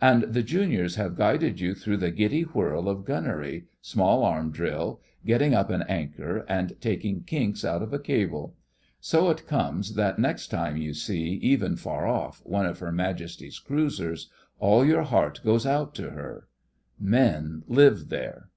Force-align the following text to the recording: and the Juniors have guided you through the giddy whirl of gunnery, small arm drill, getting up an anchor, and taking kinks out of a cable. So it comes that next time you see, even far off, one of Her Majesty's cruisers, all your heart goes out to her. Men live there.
and 0.00 0.24
the 0.24 0.42
Juniors 0.42 0.96
have 0.96 1.14
guided 1.14 1.60
you 1.60 1.72
through 1.72 1.98
the 1.98 2.10
giddy 2.10 2.42
whirl 2.42 2.88
of 2.88 3.04
gunnery, 3.04 3.66
small 3.80 4.24
arm 4.24 4.50
drill, 4.50 5.00
getting 5.24 5.54
up 5.54 5.70
an 5.70 5.82
anchor, 5.82 6.44
and 6.48 6.72
taking 6.80 7.22
kinks 7.22 7.64
out 7.64 7.80
of 7.80 7.92
a 7.92 7.98
cable. 8.00 8.56
So 8.98 9.30
it 9.30 9.46
comes 9.46 9.94
that 9.94 10.18
next 10.18 10.48
time 10.48 10.76
you 10.78 10.92
see, 10.94 11.34
even 11.34 11.76
far 11.76 12.08
off, 12.08 12.42
one 12.44 12.66
of 12.66 12.80
Her 12.80 12.90
Majesty's 12.90 13.60
cruisers, 13.60 14.28
all 14.58 14.84
your 14.84 15.02
heart 15.04 15.40
goes 15.44 15.64
out 15.64 15.94
to 15.94 16.10
her. 16.10 16.48
Men 16.98 17.62
live 17.68 18.08
there. 18.08 18.48